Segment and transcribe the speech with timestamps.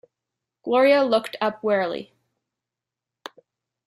[0.63, 2.11] Gloria looked up wearily.